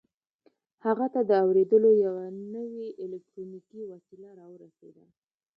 هغه 0.85 1.05
ته 1.13 1.21
د 1.29 1.31
اورېدلو 1.45 1.89
یوه 2.05 2.25
نوې 2.55 2.87
الکټرونیکي 3.03 3.79
وسیله 3.91 4.29
را 4.39 4.45
ورسېده 4.53 5.05